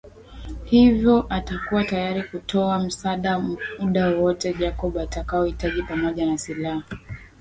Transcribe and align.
Hivo 0.65 1.25
atakuwa 1.29 1.83
tayari 1.83 2.23
kutoa 2.23 2.79
msaada 2.79 3.39
muda 3.79 4.07
wowote 4.07 4.53
Jacob 4.53 4.97
atakaohitaji 4.97 5.83
pamoja 5.83 6.25
na 6.25 6.37
silaha 6.37 6.83